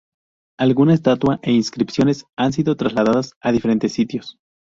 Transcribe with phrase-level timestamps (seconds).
[0.57, 4.39] Alguna estatua e inscripciones han sido trasladadas a diferentes sitios.